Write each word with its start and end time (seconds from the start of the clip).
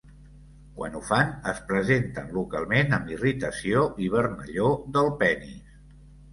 Quan 0.77 0.95
ho 0.99 1.01
fan, 1.09 1.29
es 1.51 1.61
presenten 1.73 2.33
localment 2.39 2.97
amb 2.99 3.13
irritació 3.19 3.87
i 4.09 4.13
vermellor 4.17 4.77
del 4.99 5.15
penis. 5.25 5.65